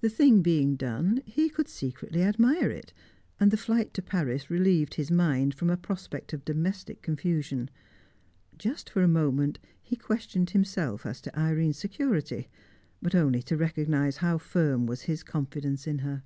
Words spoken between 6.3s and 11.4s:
of domestic confusion. Just for a moment he questioned himself as to